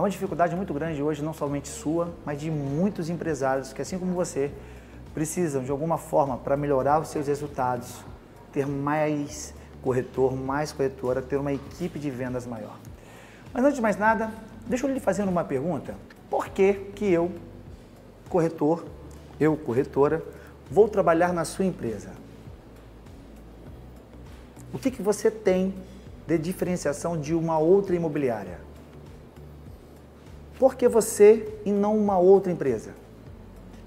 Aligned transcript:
É 0.00 0.02
uma 0.02 0.08
dificuldade 0.08 0.56
muito 0.56 0.72
grande 0.72 1.02
hoje, 1.02 1.22
não 1.22 1.34
somente 1.34 1.68
sua, 1.68 2.08
mas 2.24 2.40
de 2.40 2.50
muitos 2.50 3.10
empresários 3.10 3.70
que, 3.70 3.82
assim 3.82 3.98
como 3.98 4.14
você, 4.14 4.50
precisam 5.12 5.62
de 5.62 5.70
alguma 5.70 5.98
forma 5.98 6.38
para 6.38 6.56
melhorar 6.56 7.02
os 7.02 7.08
seus 7.08 7.26
resultados, 7.26 8.02
ter 8.50 8.66
mais 8.66 9.52
corretor, 9.82 10.34
mais 10.34 10.72
corretora, 10.72 11.20
ter 11.20 11.36
uma 11.36 11.52
equipe 11.52 11.98
de 11.98 12.10
vendas 12.10 12.46
maior. 12.46 12.78
Mas 13.52 13.62
antes 13.62 13.76
de 13.76 13.82
mais 13.82 13.98
nada, 13.98 14.32
deixa 14.66 14.86
eu 14.86 14.90
lhe 14.90 15.00
fazer 15.00 15.24
uma 15.24 15.44
pergunta. 15.44 15.94
Por 16.30 16.48
que 16.48 16.72
que 16.96 17.04
eu, 17.04 17.30
corretor, 18.30 18.86
eu, 19.38 19.54
corretora, 19.54 20.24
vou 20.70 20.88
trabalhar 20.88 21.30
na 21.34 21.44
sua 21.44 21.66
empresa? 21.66 22.08
O 24.72 24.78
que, 24.78 24.90
que 24.90 25.02
você 25.02 25.30
tem 25.30 25.74
de 26.26 26.38
diferenciação 26.38 27.20
de 27.20 27.34
uma 27.34 27.58
outra 27.58 27.94
imobiliária? 27.94 28.69
Por 30.60 30.74
que 30.74 30.86
você 30.86 31.58
e 31.64 31.72
não 31.72 31.96
uma 31.96 32.18
outra 32.18 32.52
empresa? 32.52 32.90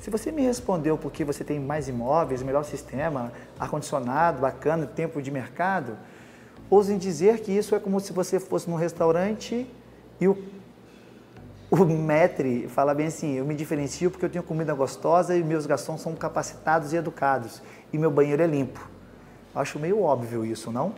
Se 0.00 0.08
você 0.08 0.30
me 0.30 0.42
respondeu 0.42 0.96
porque 0.96 1.24
você 1.24 1.42
tem 1.42 1.58
mais 1.58 1.88
imóveis, 1.88 2.44
melhor 2.44 2.64
sistema, 2.64 3.32
ar-condicionado, 3.58 4.40
bacana, 4.40 4.86
tempo 4.86 5.20
de 5.20 5.32
mercado, 5.32 5.98
ousem 6.70 6.96
dizer 6.96 7.40
que 7.40 7.50
isso 7.50 7.74
é 7.74 7.80
como 7.80 7.98
se 7.98 8.12
você 8.12 8.38
fosse 8.38 8.70
num 8.70 8.76
restaurante 8.76 9.68
e 10.20 10.28
o, 10.28 10.38
o 11.72 11.84
maître 11.84 12.68
fala 12.68 12.94
bem 12.94 13.08
assim, 13.08 13.32
eu 13.32 13.44
me 13.44 13.56
diferencio 13.56 14.08
porque 14.08 14.24
eu 14.24 14.30
tenho 14.30 14.44
comida 14.44 14.72
gostosa 14.72 15.36
e 15.36 15.42
meus 15.42 15.66
garçons 15.66 16.00
são 16.00 16.14
capacitados 16.14 16.92
e 16.92 16.96
educados 16.96 17.60
e 17.92 17.98
meu 17.98 18.12
banheiro 18.12 18.44
é 18.44 18.46
limpo. 18.46 18.88
Acho 19.52 19.76
meio 19.80 20.00
óbvio 20.00 20.46
isso, 20.46 20.70
não? 20.70 20.94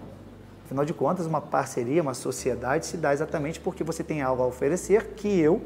Afinal 0.65 0.85
de 0.85 0.95
contas, 0.95 1.27
uma 1.27 1.41
parceria, 1.41 2.03
uma 2.03 2.15
sociedade 2.15 2.87
se 2.87 2.97
dá 2.97 3.13
exatamente 3.13 3.61
porque 3.61 3.85
você 3.85 4.03
tem 4.03 4.23
algo 4.23 4.43
a 4.43 4.47
oferecer 4.47 5.09
que 5.15 5.41
eu 5.41 5.63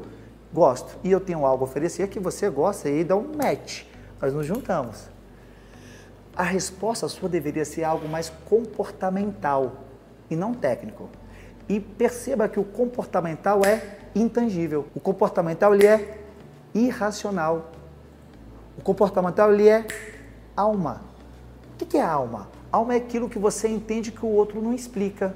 gosto. 0.53 0.97
E 1.03 1.11
eu 1.11 1.19
tenho 1.19 1.45
algo 1.45 1.63
a 1.63 1.67
oferecer 1.67 2.07
que 2.07 2.19
você 2.19 2.49
gosta 2.49 2.89
e 2.89 3.03
dá 3.03 3.15
um 3.15 3.31
match. 3.35 3.83
Nós 4.21 4.33
nos 4.33 4.45
juntamos. 4.45 5.09
A 6.35 6.43
resposta 6.43 7.07
sua 7.07 7.29
deveria 7.29 7.65
ser 7.65 7.83
algo 7.83 8.07
mais 8.07 8.29
comportamental 8.45 9.77
e 10.29 10.35
não 10.35 10.53
técnico. 10.53 11.09
E 11.69 11.79
perceba 11.79 12.47
que 12.47 12.59
o 12.59 12.63
comportamental 12.63 13.61
é 13.65 13.97
intangível. 14.15 14.87
O 14.95 14.99
comportamental 14.99 15.73
ele 15.73 15.87
é 15.87 16.19
irracional. 16.73 17.71
O 18.77 18.81
comportamental 18.81 19.53
ele 19.53 19.67
é 19.67 19.85
alma. 20.55 21.01
O 21.73 21.85
que 21.85 21.97
é 21.97 22.01
alma? 22.01 22.47
Alma 22.77 22.93
é 22.93 22.97
aquilo 22.97 23.27
que 23.27 23.39
você 23.39 23.67
entende 23.67 24.11
que 24.11 24.23
o 24.23 24.29
outro 24.29 24.61
não 24.61 24.71
explica. 24.71 25.35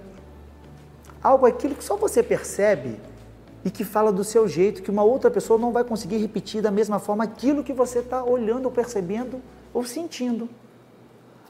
Algo 1.24 1.48
é 1.48 1.50
aquilo 1.50 1.74
que 1.74 1.84
só 1.84 1.96
você 1.96 2.22
percebe 2.22 3.00
e 3.66 3.72
que 3.72 3.84
fala 3.84 4.12
do 4.12 4.24
seu 4.24 4.48
jeito, 4.48 4.84
que 4.84 4.92
uma 4.92 5.02
outra 5.02 5.32
pessoa 5.32 5.58
não 5.58 5.72
vai 5.72 5.84
conseguir 5.84 6.18
repetir 6.18 6.62
da 6.62 6.70
mesma 6.70 7.00
forma 7.00 7.24
aquilo 7.24 7.64
que 7.64 7.74
você 7.74 7.98
está 7.98 8.24
olhando, 8.24 8.66
ou 8.66 8.72
percebendo 8.72 9.42
ou 9.74 9.84
sentindo. 9.84 10.48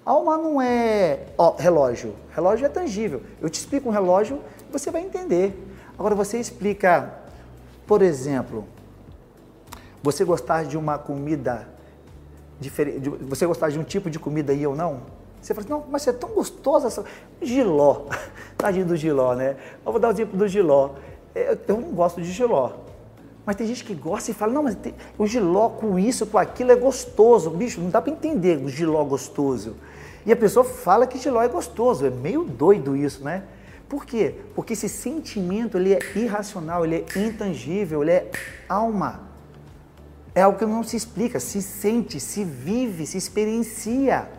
Alma 0.06 0.38
não 0.38 0.62
é 0.62 1.26
ó, 1.38 1.58
relógio. 1.58 2.16
Relógio 2.34 2.66
é 2.66 2.70
tangível. 2.70 3.22
Eu 3.42 3.50
te 3.50 3.56
explico 3.56 3.90
um 3.90 3.92
relógio, 3.92 4.40
você 4.72 4.92
vai 4.92 5.02
entender. 5.02 5.54
Agora 6.00 6.16
você 6.16 6.40
explica, 6.40 7.14
por 7.86 8.02
exemplo, 8.02 8.64
você 10.02 10.24
gostar 10.24 10.64
de 10.64 10.78
uma 10.78 10.98
comida 10.98 11.68
diferente, 12.62 13.10
você 13.10 13.46
gostar 13.46 13.70
de 13.70 13.78
um 13.78 13.84
tipo 13.84 14.10
de 14.10 14.18
comida 14.18 14.54
e 14.54 14.64
eu 14.64 14.74
não? 14.74 15.20
Você 15.42 15.54
fala 15.54 15.66
assim, 15.66 15.74
não, 15.74 15.84
mas 15.90 16.08
é 16.08 16.14
tão 16.14 16.30
gostosa 16.30 16.88
essa. 16.88 17.04
Giló. 17.42 18.06
Tadinho 18.58 18.86
do 18.86 18.96
giló, 18.96 19.34
né? 19.34 19.56
Eu 19.86 19.92
vou 19.92 20.00
dar 20.00 20.10
o 20.10 20.12
exemplo 20.12 20.38
do 20.38 20.48
giló. 20.48 20.92
É, 21.34 21.58
eu 21.68 21.78
não 21.78 21.92
gosto 21.92 22.22
de 22.22 22.32
giló. 22.32 22.72
Mas 23.46 23.56
tem 23.56 23.66
gente 23.66 23.84
que 23.84 23.96
gosta 23.96 24.30
e 24.30 24.34
fala, 24.34 24.54
não, 24.54 24.64
mas 24.64 24.76
tem, 24.76 24.94
o 25.18 25.26
giló 25.26 25.70
com 25.70 25.98
isso, 25.98 26.28
com 26.28 26.38
aquilo 26.38 26.72
é 26.72 26.76
gostoso. 26.76 27.50
Bicho, 27.50 27.82
não 27.82 27.90
dá 27.90 28.00
para 28.00 28.12
entender 28.12 28.64
o 28.64 28.70
giló 28.70 29.04
gostoso. 29.04 29.76
E 30.26 30.32
a 30.32 30.36
pessoa 30.36 30.64
fala 30.64 31.08
que 31.08 31.18
giló 31.18 31.42
é 31.42 31.48
gostoso. 31.48 32.06
É 32.06 32.10
meio 32.12 32.44
doido 32.44 32.96
isso, 32.96 33.24
né? 33.24 33.44
Por 33.90 34.06
quê? 34.06 34.36
Porque 34.56 34.74
esse 34.74 34.88
sentimento 34.88 35.78
ele 35.78 35.94
é 35.94 36.00
irracional, 36.16 36.86
ele 36.86 37.04
é 37.14 37.20
intangível, 37.20 38.04
ele 38.04 38.12
é 38.12 38.32
alma. 38.70 39.32
É 40.34 40.44
algo 40.44 40.58
que 40.58 40.66
não 40.66 40.84
se 40.84 40.96
explica, 40.96 41.40
se 41.40 41.62
sente, 41.62 42.20
se 42.20 42.46
vive, 42.46 43.06
se 43.06 43.18
experiencia. 43.18 44.30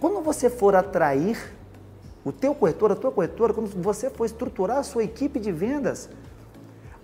Quando 0.00 0.22
você 0.22 0.48
for 0.48 0.76
atrair 0.76 1.52
o 2.24 2.32
teu 2.32 2.54
corretor, 2.54 2.92
a 2.92 2.96
tua 2.96 3.10
corretora, 3.10 3.52
quando 3.52 3.70
você 3.82 4.08
for 4.08 4.24
estruturar 4.24 4.78
a 4.78 4.82
sua 4.82 5.02
equipe 5.02 5.40
de 5.40 5.50
vendas, 5.50 6.08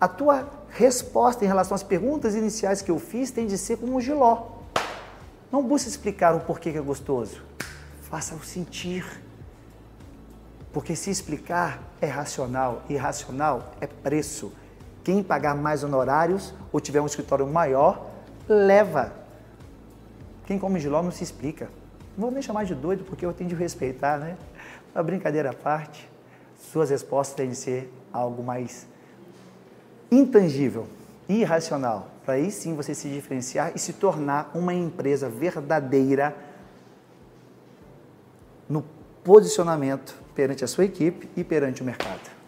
a 0.00 0.06
tua 0.06 0.48
resposta 0.68 1.44
em 1.44 1.48
relação 1.48 1.74
às 1.74 1.82
perguntas 1.82 2.34
iniciais 2.34 2.82
que 2.82 2.90
eu 2.90 2.98
fiz 2.98 3.30
tem 3.30 3.46
de 3.46 3.56
ser 3.56 3.78
como 3.78 3.96
um 3.96 4.00
giló. 4.00 4.48
Não 5.50 5.62
busque 5.62 5.88
explicar 5.88 6.34
o 6.34 6.40
porquê 6.40 6.72
que 6.72 6.78
é 6.78 6.80
gostoso. 6.80 7.42
Faça-o 8.02 8.42
sentir. 8.44 9.04
Porque 10.72 10.96
se 10.96 11.10
explicar 11.10 11.80
é 12.00 12.06
racional, 12.06 12.82
e 12.88 12.96
racional 12.96 13.72
é 13.80 13.86
preço. 13.86 14.52
Quem 15.02 15.22
pagar 15.22 15.54
mais 15.54 15.84
honorários 15.84 16.52
ou 16.72 16.80
tiver 16.80 17.00
um 17.00 17.06
escritório 17.06 17.46
maior, 17.46 18.10
leva. 18.48 19.12
Quem 20.46 20.58
come 20.58 20.80
giló 20.80 21.02
não 21.02 21.12
se 21.12 21.22
explica. 21.22 21.68
Vou 22.16 22.30
nem 22.30 22.42
chamar 22.42 22.64
de 22.64 22.74
doido 22.74 23.04
porque 23.04 23.26
eu 23.26 23.32
tenho 23.32 23.50
de 23.50 23.56
respeitar, 23.56 24.18
né? 24.18 24.36
Uma 24.94 25.02
brincadeira 25.02 25.50
à 25.50 25.54
parte, 25.54 26.08
suas 26.72 26.90
respostas 26.90 27.34
têm 27.36 27.50
de 27.50 27.56
ser 27.56 27.92
algo 28.12 28.42
mais 28.42 28.86
intangível, 30.10 30.86
irracional, 31.28 32.08
para 32.24 32.34
aí 32.34 32.50
sim 32.50 32.74
você 32.74 32.94
se 32.94 33.08
diferenciar 33.08 33.72
e 33.74 33.78
se 33.78 33.94
tornar 33.94 34.52
uma 34.54 34.72
empresa 34.72 35.28
verdadeira 35.28 36.36
no 38.68 38.84
posicionamento 39.24 40.16
perante 40.34 40.64
a 40.64 40.68
sua 40.68 40.84
equipe 40.84 41.28
e 41.36 41.42
perante 41.42 41.82
o 41.82 41.84
mercado. 41.84 42.43